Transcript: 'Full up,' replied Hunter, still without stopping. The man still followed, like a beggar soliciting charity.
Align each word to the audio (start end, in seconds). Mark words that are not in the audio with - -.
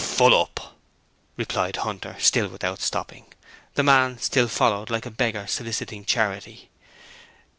'Full 0.03 0.33
up,' 0.33 0.75
replied 1.37 1.75
Hunter, 1.75 2.15
still 2.17 2.47
without 2.47 2.81
stopping. 2.81 3.25
The 3.75 3.83
man 3.83 4.17
still 4.17 4.47
followed, 4.47 4.89
like 4.89 5.05
a 5.05 5.11
beggar 5.11 5.45
soliciting 5.45 6.05
charity. 6.05 6.71